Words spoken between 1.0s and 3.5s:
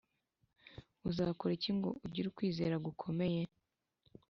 Uzakora iki ngo ugire ukwizera gukomeye